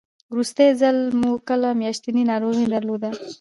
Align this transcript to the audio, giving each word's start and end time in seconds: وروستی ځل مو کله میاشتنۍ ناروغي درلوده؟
وروستی 0.33 0.67
ځل 0.81 0.97
مو 1.19 1.31
کله 1.49 1.69
میاشتنۍ 1.81 2.23
ناروغي 2.31 2.65
درلوده؟ 2.73 3.09